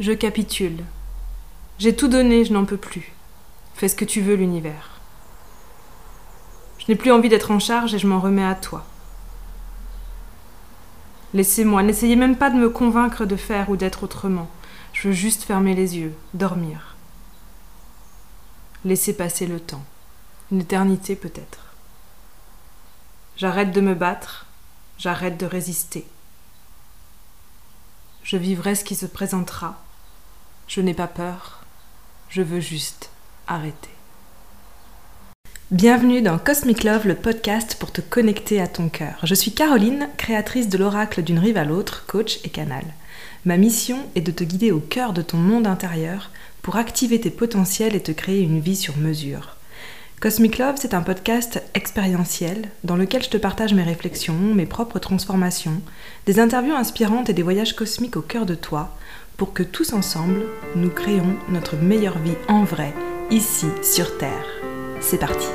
Je 0.00 0.12
capitule. 0.12 0.82
J'ai 1.78 1.94
tout 1.94 2.08
donné, 2.08 2.44
je 2.44 2.52
n'en 2.52 2.64
peux 2.64 2.76
plus. 2.76 3.12
Fais 3.74 3.86
ce 3.86 3.94
que 3.94 4.04
tu 4.04 4.20
veux, 4.20 4.34
l'univers. 4.34 5.00
Je 6.78 6.86
n'ai 6.88 6.96
plus 6.96 7.12
envie 7.12 7.28
d'être 7.28 7.52
en 7.52 7.60
charge 7.60 7.94
et 7.94 7.98
je 8.00 8.08
m'en 8.08 8.18
remets 8.18 8.44
à 8.44 8.56
toi. 8.56 8.84
Laissez-moi, 11.32 11.84
n'essayez 11.84 12.16
même 12.16 12.36
pas 12.36 12.50
de 12.50 12.56
me 12.56 12.70
convaincre 12.70 13.24
de 13.24 13.36
faire 13.36 13.70
ou 13.70 13.76
d'être 13.76 14.02
autrement. 14.02 14.50
Je 14.92 15.08
veux 15.08 15.14
juste 15.14 15.44
fermer 15.44 15.74
les 15.74 15.96
yeux, 15.96 16.14
dormir. 16.32 16.96
Laissez 18.84 19.16
passer 19.16 19.46
le 19.46 19.60
temps. 19.60 19.84
Une 20.50 20.60
éternité 20.60 21.14
peut-être. 21.14 21.66
J'arrête 23.36 23.72
de 23.72 23.80
me 23.80 23.94
battre, 23.94 24.46
j'arrête 24.98 25.36
de 25.36 25.46
résister. 25.46 26.06
Je 28.24 28.38
vivrai 28.38 28.74
ce 28.74 28.84
qui 28.84 28.94
se 28.94 29.04
présentera. 29.04 29.78
Je 30.66 30.80
n'ai 30.80 30.94
pas 30.94 31.06
peur, 31.06 31.62
je 32.30 32.40
veux 32.40 32.58
juste 32.58 33.10
arrêter. 33.46 33.90
Bienvenue 35.70 36.22
dans 36.22 36.38
Cosmic 36.38 36.84
Love, 36.84 37.06
le 37.06 37.16
podcast 37.16 37.76
pour 37.78 37.92
te 37.92 38.00
connecter 38.00 38.62
à 38.62 38.66
ton 38.66 38.88
cœur. 38.88 39.18
Je 39.24 39.34
suis 39.34 39.52
Caroline, 39.52 40.08
créatrice 40.16 40.70
de 40.70 40.78
l'oracle 40.78 41.22
d'une 41.22 41.38
rive 41.38 41.58
à 41.58 41.66
l'autre, 41.66 42.06
coach 42.06 42.38
et 42.44 42.48
canal. 42.48 42.84
Ma 43.44 43.58
mission 43.58 43.98
est 44.14 44.22
de 44.22 44.32
te 44.32 44.42
guider 44.42 44.72
au 44.72 44.80
cœur 44.80 45.12
de 45.12 45.20
ton 45.20 45.36
monde 45.36 45.66
intérieur 45.66 46.30
pour 46.62 46.76
activer 46.76 47.20
tes 47.20 47.30
potentiels 47.30 47.94
et 47.94 48.02
te 48.02 48.12
créer 48.12 48.40
une 48.40 48.60
vie 48.60 48.76
sur 48.76 48.96
mesure. 48.96 49.56
Cosmic 50.20 50.56
Love, 50.56 50.76
c'est 50.78 50.94
un 50.94 51.02
podcast 51.02 51.62
expérientiel 51.74 52.70
dans 52.82 52.96
lequel 52.96 53.22
je 53.22 53.28
te 53.28 53.36
partage 53.36 53.74
mes 53.74 53.82
réflexions, 53.82 54.54
mes 54.54 54.64
propres 54.64 54.98
transformations, 54.98 55.82
des 56.24 56.40
interviews 56.40 56.74
inspirantes 56.74 57.28
et 57.28 57.34
des 57.34 57.42
voyages 57.42 57.76
cosmiques 57.76 58.16
au 58.16 58.22
cœur 58.22 58.46
de 58.46 58.54
toi 58.54 58.96
pour 59.36 59.52
que 59.52 59.62
tous 59.62 59.92
ensemble, 59.92 60.46
nous 60.76 60.88
créons 60.88 61.36
notre 61.50 61.76
meilleure 61.76 62.18
vie 62.18 62.36
en 62.48 62.64
vrai, 62.64 62.94
ici 63.30 63.66
sur 63.82 64.16
Terre. 64.16 64.46
C'est 65.00 65.18
parti 65.18 65.48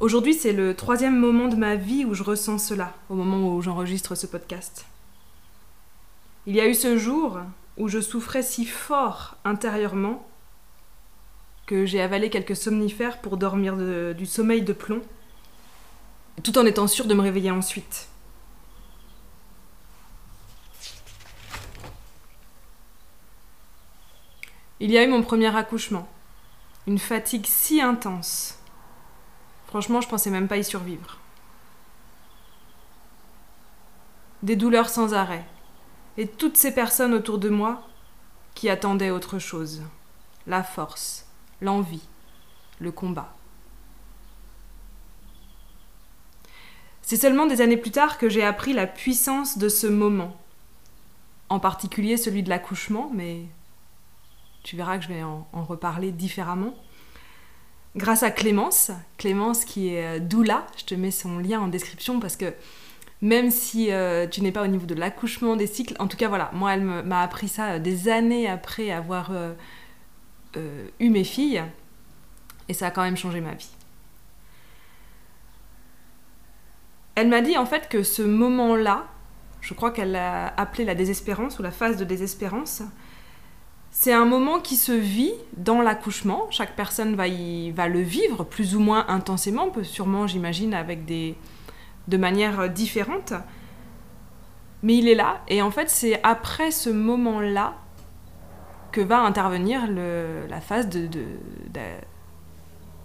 Aujourd'hui, 0.00 0.34
c'est 0.34 0.52
le 0.52 0.74
troisième 0.74 1.18
moment 1.18 1.48
de 1.48 1.56
ma 1.56 1.74
vie 1.74 2.04
où 2.04 2.14
je 2.14 2.22
ressens 2.22 2.58
cela, 2.58 2.94
au 3.10 3.14
moment 3.14 3.54
où 3.54 3.60
j'enregistre 3.60 4.14
ce 4.14 4.26
podcast. 4.26 4.86
Il 6.46 6.54
y 6.54 6.60
a 6.60 6.68
eu 6.68 6.74
ce 6.74 6.96
jour 6.96 7.40
où 7.76 7.88
je 7.88 8.00
souffrais 8.00 8.42
si 8.42 8.64
fort 8.64 9.36
intérieurement 9.44 10.26
que 11.66 11.84
j'ai 11.84 12.00
avalé 12.00 12.30
quelques 12.30 12.56
somnifères 12.56 13.20
pour 13.20 13.36
dormir 13.36 13.76
du 14.14 14.24
sommeil 14.26 14.62
de 14.62 14.72
plomb, 14.72 15.02
tout 16.42 16.56
en 16.58 16.66
étant 16.66 16.86
sûre 16.86 17.06
de 17.06 17.14
me 17.14 17.22
réveiller 17.22 17.50
ensuite. 17.50 18.08
Il 24.78 24.90
y 24.90 24.98
a 24.98 25.04
eu 25.04 25.08
mon 25.08 25.22
premier 25.22 25.54
accouchement, 25.56 26.06
une 26.86 26.98
fatigue 26.98 27.46
si 27.46 27.80
intense. 27.80 28.58
Franchement, 29.66 30.00
je 30.00 30.08
pensais 30.08 30.30
même 30.30 30.48
pas 30.48 30.58
y 30.58 30.64
survivre. 30.64 31.18
Des 34.42 34.54
douleurs 34.54 34.90
sans 34.90 35.14
arrêt, 35.14 35.44
et 36.18 36.26
toutes 36.26 36.56
ces 36.56 36.72
personnes 36.72 37.14
autour 37.14 37.38
de 37.38 37.48
moi 37.48 37.86
qui 38.54 38.68
attendaient 38.68 39.10
autre 39.10 39.38
chose. 39.38 39.82
La 40.46 40.62
force, 40.62 41.26
l'envie, 41.60 42.06
le 42.80 42.90
combat. 42.90 43.34
C'est 47.02 47.16
seulement 47.16 47.46
des 47.46 47.60
années 47.60 47.76
plus 47.76 47.92
tard 47.92 48.18
que 48.18 48.28
j'ai 48.28 48.42
appris 48.42 48.72
la 48.72 48.86
puissance 48.86 49.58
de 49.58 49.68
ce 49.68 49.86
moment, 49.86 50.36
en 51.48 51.60
particulier 51.60 52.16
celui 52.16 52.42
de 52.42 52.48
l'accouchement, 52.48 53.12
mais 53.14 53.42
tu 54.64 54.76
verras 54.76 54.98
que 54.98 55.04
je 55.04 55.08
vais 55.08 55.22
en, 55.22 55.46
reparler 55.52 56.10
différemment. 56.10 56.74
Grâce 57.94 58.24
à 58.24 58.32
Clémence, 58.32 58.90
Clémence 59.18 59.64
qui 59.64 59.94
est 59.94 60.18
doula, 60.18 60.66
je 60.76 60.84
te 60.84 60.94
mets 60.96 61.12
son 61.12 61.38
lien 61.38 61.60
en 61.60 61.68
description 61.68 62.18
parce 62.18 62.36
que 62.36 62.52
même 63.22 63.50
si 63.50 63.90
euh, 63.90 64.26
tu 64.26 64.42
n'es 64.42 64.52
pas 64.52 64.62
au 64.62 64.66
niveau 64.66 64.86
de 64.86 64.94
l'accouchement 64.94 65.56
des 65.56 65.66
cycles. 65.66 65.96
En 65.98 66.06
tout 66.06 66.16
cas, 66.16 66.28
voilà, 66.28 66.50
moi, 66.52 66.74
elle 66.74 66.82
m'a 66.82 67.22
appris 67.22 67.48
ça 67.48 67.72
euh, 67.72 67.78
des 67.78 68.08
années 68.08 68.48
après 68.48 68.90
avoir 68.90 69.30
euh, 69.32 69.54
eu 71.00 71.10
mes 71.10 71.24
filles, 71.24 71.62
et 72.68 72.74
ça 72.74 72.88
a 72.88 72.90
quand 72.90 73.02
même 73.02 73.16
changé 73.16 73.40
ma 73.40 73.54
vie. 73.54 73.70
Elle 77.14 77.28
m'a 77.28 77.40
dit 77.40 77.56
en 77.56 77.64
fait 77.64 77.88
que 77.88 78.02
ce 78.02 78.20
moment-là, 78.20 79.06
je 79.62 79.72
crois 79.72 79.90
qu'elle 79.90 80.12
l'a 80.12 80.48
appelé 80.58 80.84
la 80.84 80.94
désespérance 80.94 81.58
ou 81.58 81.62
la 81.62 81.70
phase 81.70 81.96
de 81.96 82.04
désespérance, 82.04 82.82
c'est 83.90 84.12
un 84.12 84.26
moment 84.26 84.60
qui 84.60 84.76
se 84.76 84.92
vit 84.92 85.32
dans 85.56 85.80
l'accouchement. 85.80 86.46
Chaque 86.50 86.76
personne 86.76 87.16
va, 87.16 87.28
y, 87.28 87.70
va 87.70 87.88
le 87.88 88.00
vivre 88.00 88.44
plus 88.44 88.76
ou 88.76 88.80
moins 88.80 89.06
intensément, 89.08 89.72
sûrement, 89.82 90.26
j'imagine, 90.26 90.74
avec 90.74 91.06
des, 91.06 91.34
de 92.08 92.16
manière 92.16 92.68
différente. 92.68 93.32
Mais 94.82 94.96
il 94.96 95.08
est 95.08 95.14
là, 95.14 95.40
et 95.48 95.62
en 95.62 95.70
fait, 95.70 95.90
c'est 95.90 96.20
après 96.22 96.70
ce 96.70 96.90
moment-là 96.90 97.74
que 98.92 99.00
va 99.00 99.20
intervenir 99.20 99.82
la 100.48 100.60
phase 100.60 100.88
de, 100.88 101.08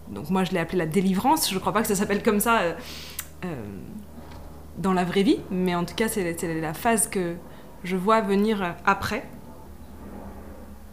Donc, 0.09 0.29
moi, 0.29 0.43
je 0.43 0.51
l'ai 0.51 0.59
appelé 0.59 0.77
la 0.77 0.85
délivrance. 0.85 1.49
Je 1.49 1.55
ne 1.55 1.59
crois 1.59 1.73
pas 1.73 1.81
que 1.81 1.87
ça 1.87 1.95
s'appelle 1.95 2.23
comme 2.23 2.39
ça 2.39 2.59
euh, 2.59 2.73
euh, 3.45 3.55
dans 4.77 4.93
la 4.93 5.03
vraie 5.03 5.23
vie, 5.23 5.39
mais 5.49 5.75
en 5.75 5.83
tout 5.85 5.95
cas, 5.95 6.07
c'est 6.07 6.35
la 6.61 6.73
phase 6.73 7.07
que 7.09 7.35
je 7.83 7.95
vois 7.95 8.21
venir 8.21 8.75
après. 8.85 9.27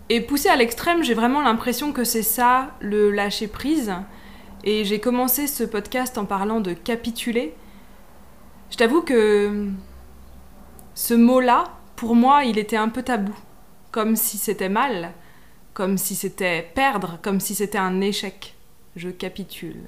Et 0.08 0.20
poussé 0.22 0.48
à 0.48 0.56
l'extrême, 0.56 1.04
j'ai 1.04 1.14
vraiment 1.14 1.42
l'impression 1.42 1.92
que 1.92 2.02
c'est 2.02 2.22
ça, 2.22 2.70
le 2.80 3.10
lâcher 3.10 3.46
prise. 3.46 3.92
Et 4.64 4.84
j'ai 4.84 5.00
commencé 5.00 5.46
ce 5.46 5.64
podcast 5.64 6.16
en 6.16 6.24
parlant 6.24 6.60
de 6.60 6.72
capituler. 6.72 7.54
Je 8.70 8.76
t'avoue 8.76 9.02
que 9.02 9.68
ce 10.94 11.14
mot-là, 11.14 11.64
pour 11.96 12.14
moi, 12.14 12.44
il 12.44 12.58
était 12.58 12.76
un 12.76 12.88
peu 12.88 13.02
tabou. 13.02 13.36
Comme 13.90 14.16
si 14.16 14.38
c'était 14.38 14.68
mal, 14.68 15.12
comme 15.74 15.96
si 15.96 16.14
c'était 16.14 16.70
perdre, 16.74 17.18
comme 17.22 17.40
si 17.40 17.54
c'était 17.54 17.78
un 17.78 18.00
échec. 18.00 18.54
Je 18.96 19.08
capitule. 19.08 19.84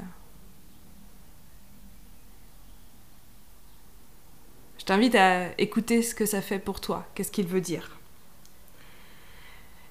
Je 4.79 4.85
t'invite 4.85 5.15
à 5.15 5.49
écouter 5.59 6.03
ce 6.03 6.15
que 6.15 6.27
ça 6.27 6.41
fait 6.41 6.59
pour 6.59 6.81
toi, 6.81 7.07
qu'est-ce 7.15 7.31
qu'il 7.31 7.47
veut 7.47 7.61
dire. 7.61 7.99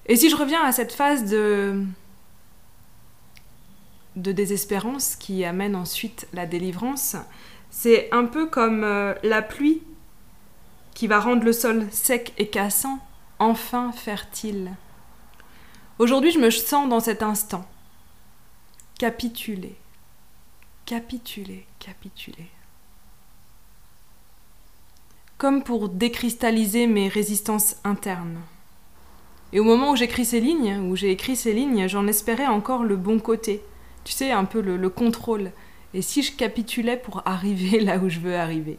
Et 0.06 0.16
si 0.16 0.30
je 0.30 0.36
reviens 0.36 0.62
à 0.62 0.72
cette 0.72 0.92
phase 0.92 1.30
de 1.30 1.84
de 4.16 4.32
désespérance 4.32 5.16
qui 5.16 5.44
amène 5.44 5.76
ensuite 5.76 6.26
la 6.32 6.46
délivrance, 6.46 7.16
c'est 7.70 8.08
un 8.12 8.24
peu 8.24 8.46
comme 8.46 8.84
euh, 8.84 9.14
la 9.22 9.42
pluie 9.42 9.82
qui 10.94 11.06
va 11.06 11.20
rendre 11.20 11.44
le 11.44 11.52
sol 11.52 11.86
sec 11.90 12.34
et 12.36 12.48
cassant, 12.48 12.98
enfin 13.38 13.92
fertile. 13.92 14.72
Aujourd'hui, 15.98 16.32
je 16.32 16.38
me 16.38 16.50
sens 16.50 16.88
dans 16.88 17.00
cet 17.00 17.22
instant. 17.22 17.64
Capituler, 18.98 19.76
capituler, 20.84 21.66
capituler. 21.78 22.50
Comme 25.38 25.62
pour 25.62 25.88
décristalliser 25.88 26.86
mes 26.86 27.08
résistances 27.08 27.76
internes. 27.84 28.40
Et 29.52 29.60
au 29.60 29.64
moment 29.64 29.92
où 29.92 29.96
j'écris 29.96 30.26
ces 30.26 30.40
lignes, 30.40 30.90
où 30.90 30.96
j'ai 30.96 31.10
écrit 31.10 31.34
ces 31.36 31.54
lignes, 31.54 31.88
j'en 31.88 32.06
espérais 32.06 32.46
encore 32.46 32.84
le 32.84 32.96
bon 32.96 33.20
côté. 33.20 33.62
Tu 34.04 34.12
sais, 34.12 34.32
un 34.32 34.44
peu 34.44 34.60
le 34.60 34.90
contrôle 34.90 35.50
et 35.94 36.02
si 36.02 36.22
je 36.22 36.32
capitulais 36.32 36.96
pour 36.96 37.22
arriver 37.26 37.80
là 37.80 37.98
où 37.98 38.08
je 38.08 38.20
veux 38.20 38.36
arriver. 38.36 38.78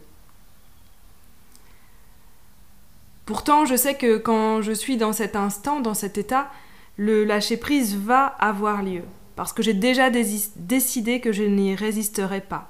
Pourtant, 3.26 3.64
je 3.64 3.76
sais 3.76 3.94
que 3.94 4.18
quand 4.18 4.62
je 4.62 4.72
suis 4.72 4.96
dans 4.96 5.12
cet 5.12 5.36
instant, 5.36 5.80
dans 5.80 5.94
cet 5.94 6.18
état, 6.18 6.50
le 6.96 7.24
lâcher-prise 7.24 7.96
va 7.96 8.26
avoir 8.26 8.82
lieu, 8.82 9.02
parce 9.36 9.52
que 9.52 9.62
j'ai 9.62 9.74
déjà 9.74 10.10
décidé 10.10 11.20
que 11.20 11.32
je 11.32 11.44
n'y 11.44 11.74
résisterai 11.74 12.40
pas. 12.40 12.68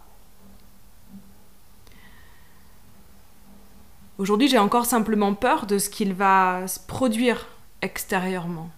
Aujourd'hui, 4.19 4.47
j'ai 4.47 4.59
encore 4.59 4.87
simplement 4.87 5.35
peur 5.35 5.67
de 5.67 5.79
ce 5.79 5.89
qu'il 5.89 6.13
va 6.13 6.69
se 6.69 6.79
produire 6.79 7.49
extérieurement. 7.81 8.71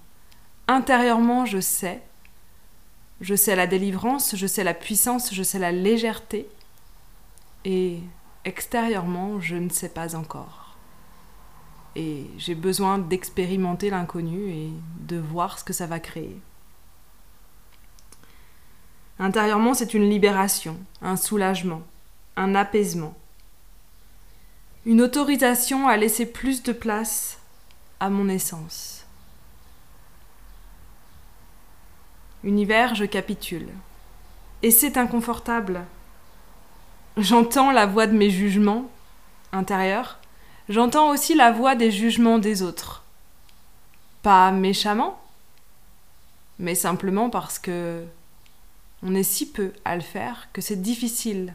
Intérieurement, 0.68 1.44
je 1.44 1.60
sais 1.60 2.00
je 3.20 3.34
sais 3.34 3.56
la 3.56 3.66
délivrance, 3.66 4.36
je 4.36 4.46
sais 4.46 4.64
la 4.64 4.74
puissance, 4.74 5.32
je 5.32 5.42
sais 5.42 5.58
la 5.58 5.72
légèreté. 5.72 6.48
Et 7.64 8.00
extérieurement, 8.44 9.40
je 9.40 9.56
ne 9.56 9.68
sais 9.68 9.88
pas 9.88 10.16
encore. 10.16 10.76
Et 11.96 12.26
j'ai 12.38 12.54
besoin 12.54 12.98
d'expérimenter 12.98 13.90
l'inconnu 13.90 14.50
et 14.50 14.70
de 15.00 15.16
voir 15.16 15.58
ce 15.58 15.64
que 15.64 15.72
ça 15.72 15.86
va 15.86 16.00
créer. 16.00 16.36
Intérieurement, 19.18 19.74
c'est 19.74 19.94
une 19.94 20.10
libération, 20.10 20.76
un 21.00 21.16
soulagement, 21.16 21.82
un 22.36 22.54
apaisement. 22.56 23.14
Une 24.84 25.00
autorisation 25.00 25.86
à 25.86 25.96
laisser 25.96 26.26
plus 26.26 26.62
de 26.64 26.72
place 26.72 27.38
à 28.00 28.10
mon 28.10 28.28
essence. 28.28 29.03
Univers, 32.44 32.94
je 32.94 33.06
capitule. 33.06 33.68
Et 34.62 34.70
c'est 34.70 34.98
inconfortable. 34.98 35.84
J'entends 37.16 37.70
la 37.70 37.86
voix 37.86 38.06
de 38.06 38.16
mes 38.16 38.30
jugements 38.30 38.90
intérieurs. 39.52 40.18
J'entends 40.68 41.10
aussi 41.10 41.34
la 41.34 41.52
voix 41.52 41.74
des 41.74 41.90
jugements 41.90 42.38
des 42.38 42.62
autres. 42.62 43.02
Pas 44.22 44.50
méchamment, 44.52 45.20
mais 46.58 46.74
simplement 46.74 47.30
parce 47.30 47.58
que 47.58 48.04
on 49.02 49.14
est 49.14 49.22
si 49.22 49.50
peu 49.50 49.72
à 49.84 49.96
le 49.96 50.02
faire 50.02 50.48
que 50.52 50.60
c'est 50.60 50.80
difficile 50.80 51.54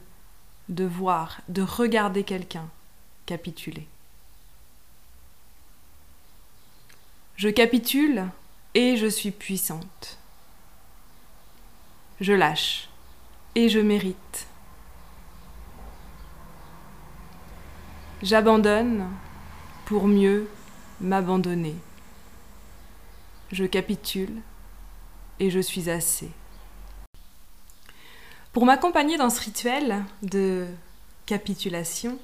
de 0.69 0.85
voir, 0.85 1.42
de 1.50 1.62
regarder 1.62 2.24
quelqu'un 2.24 2.68
capituler. 3.25 3.88
Je 7.35 7.50
capitule 7.50 8.25
et 8.74 8.97
je 8.97 9.07
suis 9.07 9.31
puissante. 9.31 10.19
Je 12.21 12.33
lâche 12.33 12.89
et 13.56 13.69
je 13.69 13.80
mérite. 13.80 14.48
J'abandonne 18.21 19.07
pour 19.86 20.07
mieux 20.07 20.50
m'abandonner. 21.00 21.75
Je 23.54 23.63
capitule 23.63 24.42
et 25.39 25.50
je 25.50 25.60
suis 25.60 25.89
assez. 25.89 26.30
Pour 28.51 28.66
m'accompagner 28.66 29.16
dans 29.16 29.30
ce 29.30 29.39
rituel 29.39 30.04
de 30.21 30.68
capitulation, 31.25 32.19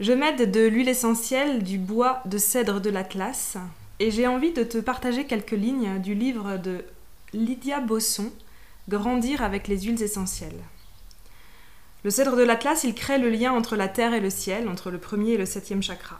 je 0.00 0.12
m'aide 0.12 0.50
de 0.50 0.66
l'huile 0.66 0.88
essentielle 0.88 1.62
du 1.62 1.78
bois 1.78 2.22
de 2.24 2.38
cèdre 2.38 2.80
de 2.80 2.90
l'Atlas 2.90 3.56
et 4.00 4.10
j'ai 4.10 4.26
envie 4.26 4.52
de 4.52 4.64
te 4.64 4.78
partager 4.78 5.26
quelques 5.26 5.52
lignes 5.52 6.00
du 6.00 6.14
livre 6.14 6.56
de 6.56 6.84
Lydia 7.36 7.80
Bosson, 7.80 8.32
Grandir 8.88 9.42
avec 9.42 9.68
les 9.68 9.80
huiles 9.82 10.02
essentielles. 10.02 10.62
Le 12.02 12.08
cèdre 12.08 12.34
de 12.34 12.42
l'Atlas, 12.42 12.82
il 12.84 12.94
crée 12.94 13.18
le 13.18 13.28
lien 13.28 13.52
entre 13.52 13.76
la 13.76 13.88
terre 13.88 14.14
et 14.14 14.20
le 14.20 14.30
ciel, 14.30 14.70
entre 14.70 14.90
le 14.90 14.96
premier 14.96 15.32
et 15.32 15.36
le 15.36 15.44
septième 15.44 15.82
chakra. 15.82 16.18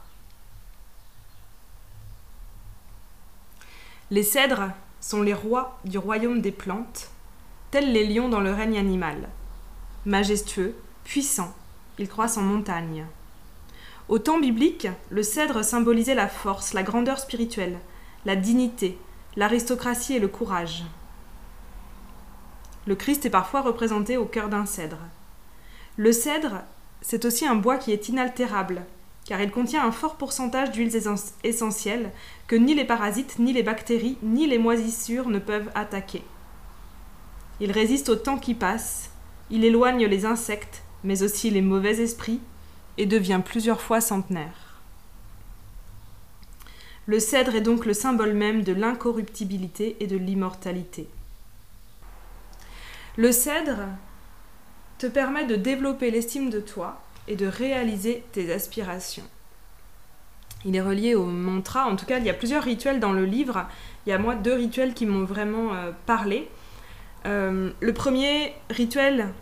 Les 4.11 4.21
cèdres 4.21 4.69
sont 5.01 5.23
les 5.23 5.33
rois 5.33 5.79
du 5.85 5.97
royaume 5.97 6.39
des 6.39 6.51
plantes, 6.51 7.09
tels 7.71 7.91
les 7.91 8.05
lions 8.05 8.29
dans 8.29 8.41
le 8.41 8.53
règne 8.53 8.77
animal. 8.77 9.27
Majestueux, 10.05 10.75
puissants, 11.03 11.55
ils 11.97 12.09
croissent 12.09 12.37
en 12.37 12.43
montagne. 12.43 13.07
Au 14.07 14.19
temps 14.19 14.39
biblique, 14.39 14.87
le 15.09 15.23
cèdre 15.23 15.65
symbolisait 15.65 16.13
la 16.13 16.27
force, 16.27 16.73
la 16.73 16.83
grandeur 16.83 17.17
spirituelle, 17.17 17.79
la 18.25 18.35
dignité, 18.35 18.99
l'aristocratie 19.35 20.13
et 20.13 20.19
le 20.19 20.27
courage. 20.27 20.83
Le 22.87 22.95
Christ 22.95 23.25
est 23.25 23.29
parfois 23.29 23.61
représenté 23.61 24.15
au 24.15 24.25
cœur 24.25 24.47
d'un 24.47 24.65
cèdre. 24.65 24.99
Le 25.97 26.13
cèdre, 26.13 26.61
c'est 27.01 27.25
aussi 27.25 27.45
un 27.45 27.55
bois 27.55 27.77
qui 27.77 27.91
est 27.91 28.07
inaltérable, 28.07 28.81
car 29.25 29.41
il 29.41 29.51
contient 29.51 29.85
un 29.85 29.91
fort 29.91 30.15
pourcentage 30.15 30.71
d'huiles 30.71 30.97
essentielles 31.43 32.11
que 32.47 32.55
ni 32.55 32.73
les 32.73 32.85
parasites, 32.85 33.39
ni 33.39 33.51
les 33.51 33.61
bactéries, 33.61 34.17
ni 34.23 34.47
les 34.47 34.57
moisissures 34.57 35.27
ne 35.27 35.39
peuvent 35.39 35.69
attaquer. 35.75 36.23
Il 37.59 37.73
résiste 37.73 38.07
au 38.07 38.15
temps 38.15 38.37
qui 38.37 38.53
passe, 38.53 39.09
il 39.49 39.65
éloigne 39.65 40.05
les 40.05 40.25
insectes, 40.25 40.83
mais 41.03 41.23
aussi 41.23 41.49
les 41.49 41.61
mauvais 41.61 41.99
esprits, 41.99 42.39
et 42.97 43.05
devient 43.05 43.41
plusieurs 43.43 43.81
fois 43.81 43.99
centenaire. 43.99 44.79
Le 47.05 47.19
cèdre 47.19 47.55
est 47.55 47.61
donc 47.61 47.85
le 47.85 47.93
symbole 47.93 48.33
même 48.33 48.63
de 48.63 48.73
l'incorruptibilité 48.73 49.97
et 49.99 50.07
de 50.07 50.17
l'immortalité. 50.17 51.09
Le 53.17 53.31
cèdre 53.31 53.79
te 54.99 55.07
permet 55.07 55.45
de 55.45 55.55
développer 55.55 56.11
l'estime 56.11 56.49
de 56.49 56.59
toi 56.59 57.01
et 57.27 57.35
de 57.35 57.47
réaliser 57.47 58.23
tes 58.31 58.53
aspirations. 58.53 59.23
Il 60.65 60.75
est 60.75 60.81
relié 60.81 61.15
au 61.15 61.25
mantra, 61.25 61.85
en 61.85 61.95
tout 61.95 62.05
cas 62.05 62.19
il 62.19 62.25
y 62.25 62.29
a 62.29 62.33
plusieurs 62.33 62.63
rituels 62.63 62.99
dans 62.99 63.13
le 63.13 63.25
livre, 63.25 63.67
il 64.05 64.09
y 64.09 64.13
a 64.13 64.17
moi 64.17 64.35
deux 64.35 64.53
rituels 64.53 64.93
qui 64.93 65.05
m'ont 65.05 65.23
vraiment 65.23 65.73
euh, 65.73 65.91
parlé. 66.05 66.47
Euh, 67.25 67.71
le 67.79 67.93
premier 67.93 68.53
rituel 68.69 69.33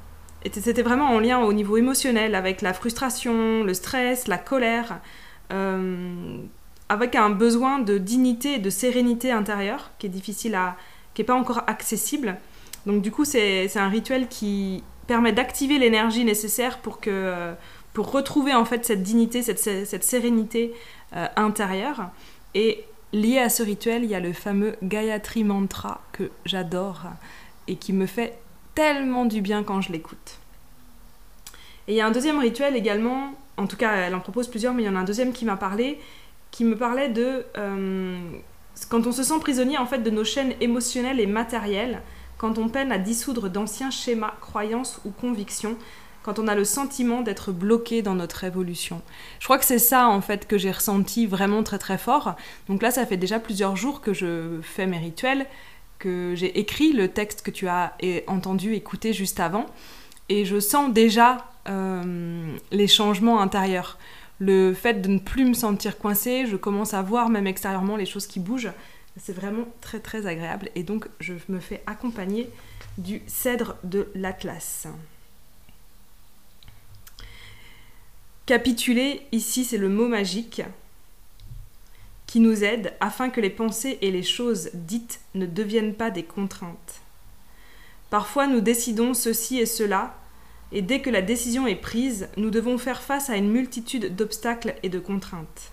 c'était 0.54 0.84
vraiment 0.84 1.08
en 1.08 1.20
lien 1.20 1.40
au 1.40 1.54
niveau 1.54 1.76
émotionnel 1.76 2.36
avec 2.36 2.62
la 2.62 2.74
frustration, 2.74 3.64
le 3.64 3.74
stress, 3.74 4.28
la 4.28 4.38
colère, 4.38 5.00
euh, 5.52 6.38
avec 6.88 7.16
un 7.16 7.32
besoin 7.32 7.80
de 7.80 7.98
dignité 7.98 8.56
et 8.56 8.60
de 8.60 8.70
sérénité 8.70 9.32
intérieure 9.32 9.92
qui 9.98 10.06
est 10.06 10.10
difficile 10.10 10.56
à, 10.56 10.78
qui 11.14 11.22
n'est 11.22 11.26
pas 11.26 11.34
encore 11.34 11.64
accessible. 11.68 12.38
Donc 12.86 13.02
du 13.02 13.12
coup, 13.12 13.26
c'est 13.26 13.78
un 13.78 13.90
rituel 13.90 14.28
qui 14.28 14.84
permet 15.08 15.34
d'activer 15.34 15.78
l'énergie 15.78 16.26
nécessaire 16.26 16.80
pour 16.80 17.00
que 17.00 17.54
pour 17.96 18.12
retrouver 18.12 18.54
en 18.54 18.66
fait 18.66 18.86
cette 18.86 19.04
dignité, 19.04 19.42
cette, 19.42 19.60
cette 19.60 20.04
sérénité 20.04 20.74
euh, 21.16 21.28
intérieure. 21.38 22.10
Et 22.54 22.84
lié 23.14 23.40
à 23.40 23.50
ce 23.50 23.64
rituel, 23.64 24.04
il 24.04 24.10
y 24.10 24.16
a 24.16 24.20
le 24.20 24.34
fameux 24.34 24.76
Gayatri 24.84 25.46
Mantra 25.46 26.02
que 26.12 26.30
j'adore 26.46 27.04
et 27.68 27.78
qui 27.78 27.94
me 27.94 28.06
fait 28.06 28.38
tellement 28.76 29.26
du 29.26 29.42
bien 29.42 29.64
quand 29.64 29.80
je 29.80 29.94
l'écoute. 29.94 30.40
Et 31.88 31.94
il 31.94 31.96
y 31.96 32.02
a 32.02 32.06
un 32.06 32.12
deuxième 32.12 32.38
rituel 32.38 32.76
également, 32.76 33.32
en 33.56 33.66
tout 33.66 33.78
cas 33.78 33.94
elle 33.96 34.16
en 34.16 34.20
propose 34.20 34.50
plusieurs, 34.50 34.74
mais 34.74 34.84
il 34.84 34.86
y 34.88 34.90
en 34.90 34.96
a 34.96 35.00
un 35.00 35.06
deuxième 35.06 35.32
qui 35.32 35.46
m'a 35.46 35.56
parlé, 35.56 36.00
qui 36.52 36.66
me 36.66 36.76
parlait 36.76 37.10
de 37.10 37.46
euh, 37.58 38.18
quand 38.90 39.08
on 39.08 39.14
se 39.14 39.24
sent 39.24 39.40
prisonnier 39.40 39.78
en 39.78 39.86
fait 39.86 40.00
de 40.00 40.10
nos 40.10 40.26
chaînes 40.26 40.54
émotionnelles 40.60 41.22
et 41.22 41.28
matérielles, 41.28 42.02
quand 42.38 42.58
on 42.58 42.70
peine 42.70 42.92
à 42.92 42.98
dissoudre 42.98 43.50
d'anciens 43.50 43.92
schémas, 43.92 44.34
croyances 44.42 45.00
ou 45.06 45.12
convictions, 45.12 45.78
quand 46.24 46.40
on 46.40 46.48
a 46.48 46.56
le 46.56 46.66
sentiment 46.66 47.22
d'être 47.22 47.52
bloqué 47.52 48.02
dans 48.02 48.16
notre 48.16 48.44
évolution. 48.44 49.02
Je 49.40 49.46
crois 49.46 49.60
que 49.60 49.66
c'est 49.66 49.78
ça 49.78 50.08
en 50.08 50.22
fait 50.22 50.48
que 50.48 50.58
j'ai 50.58 50.72
ressenti 50.72 51.28
vraiment 51.28 51.62
très 51.62 51.78
très 51.78 52.00
fort. 52.00 52.36
Donc 52.68 52.82
là, 52.82 52.90
ça 52.90 53.06
fait 53.06 53.18
déjà 53.18 53.40
plusieurs 53.40 53.76
jours 53.76 54.02
que 54.02 54.12
je 54.12 54.60
fais 54.64 54.88
mes 54.88 54.98
rituels, 54.98 55.46
que 56.00 56.34
j'ai 56.36 56.60
écrit 56.60 56.94
le 56.94 57.10
texte 57.10 57.44
que 57.44 57.52
tu 57.52 57.68
as 57.68 57.96
entendu, 58.26 58.74
écouter 58.74 59.14
juste 59.14 59.40
avant, 59.40 59.68
et 60.30 60.46
je 60.46 60.60
sens 60.60 60.92
déjà 60.92 61.46
euh, 61.70 62.56
les 62.72 62.88
changements 62.88 63.40
intérieurs. 63.40 64.00
Le 64.40 64.74
fait 64.74 65.02
de 65.02 65.08
ne 65.10 65.20
plus 65.20 65.46
me 65.46 65.54
sentir 65.54 65.98
coincée, 65.98 66.46
je 66.48 66.56
commence 66.56 66.94
à 66.94 67.02
voir 67.02 67.30
même 67.30 67.48
extérieurement 67.48 67.96
les 67.96 68.06
choses 68.06 68.28
qui 68.28 68.40
bougent. 68.40 68.72
C'est 69.18 69.34
vraiment 69.34 69.68
très 69.82 70.00
très 70.00 70.28
agréable 70.28 70.70
et 70.76 70.84
donc 70.84 71.08
je 71.20 71.34
me 71.48 71.60
fais 71.60 71.82
accompagner 71.86 72.50
du 72.98 73.22
cèdre 73.28 73.78
de 73.84 74.10
l'Atlas. 74.14 74.88
Capituler, 78.46 79.22
ici 79.32 79.64
c'est 79.64 79.78
le 79.78 79.90
mot 79.90 80.08
magique 80.08 80.62
qui 82.28 82.40
nous 82.40 82.64
aide 82.64 82.94
afin 83.00 83.30
que 83.30 83.40
les 83.40 83.50
pensées 83.50 83.98
et 84.02 84.12
les 84.12 84.24
choses 84.24 84.70
dites 84.74 85.22
ne 85.34 85.46
deviennent 85.46 85.96
pas 85.96 86.12
des 86.12 86.24
contraintes. 86.24 87.02
Parfois 88.10 88.48
nous 88.48 88.62
décidons 88.62 89.14
ceci 89.14 89.60
et 89.60 89.66
cela, 89.66 90.18
et 90.72 90.82
dès 90.82 91.02
que 91.02 91.10
la 91.10 91.22
décision 91.22 91.68
est 91.68 91.76
prise, 91.76 92.28
nous 92.38 92.50
devons 92.50 92.78
faire 92.78 93.02
face 93.02 93.30
à 93.30 93.38
une 93.38 93.50
multitude 93.50 94.16
d'obstacles 94.16 94.76
et 94.84 94.90
de 94.90 95.00
contraintes. 95.00 95.72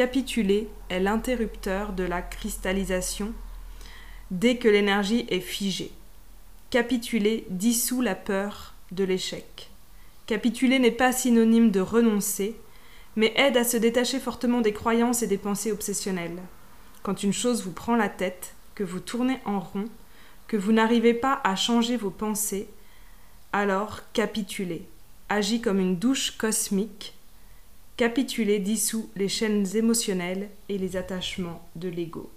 Capituler 0.00 0.66
est 0.88 0.98
l'interrupteur 0.98 1.92
de 1.92 2.04
la 2.04 2.22
cristallisation 2.22 3.34
dès 4.30 4.56
que 4.56 4.66
l'énergie 4.66 5.26
est 5.28 5.40
figée. 5.40 5.92
Capituler 6.70 7.44
dissout 7.50 8.00
la 8.00 8.14
peur 8.14 8.72
de 8.92 9.04
l'échec. 9.04 9.68
Capituler 10.24 10.78
n'est 10.78 10.90
pas 10.90 11.12
synonyme 11.12 11.70
de 11.70 11.80
renoncer, 11.80 12.56
mais 13.14 13.34
aide 13.36 13.58
à 13.58 13.64
se 13.64 13.76
détacher 13.76 14.20
fortement 14.20 14.62
des 14.62 14.72
croyances 14.72 15.22
et 15.22 15.26
des 15.26 15.36
pensées 15.36 15.70
obsessionnelles. 15.70 16.40
Quand 17.02 17.22
une 17.22 17.34
chose 17.34 17.62
vous 17.62 17.72
prend 17.72 17.94
la 17.94 18.08
tête, 18.08 18.54
que 18.74 18.84
vous 18.84 19.00
tournez 19.00 19.38
en 19.44 19.60
rond, 19.60 19.90
que 20.48 20.56
vous 20.56 20.72
n'arrivez 20.72 21.12
pas 21.12 21.42
à 21.44 21.56
changer 21.56 21.98
vos 21.98 22.08
pensées, 22.08 22.70
alors 23.52 24.00
capituler, 24.14 24.88
agit 25.28 25.60
comme 25.60 25.78
une 25.78 25.98
douche 25.98 26.38
cosmique. 26.38 27.12
Capituler 28.00 28.60
dissout 28.60 29.10
les 29.14 29.28
chaînes 29.28 29.66
émotionnelles 29.76 30.48
et 30.70 30.78
les 30.78 30.96
attachements 30.96 31.68
de 31.76 31.90
l'ego. 31.90 32.30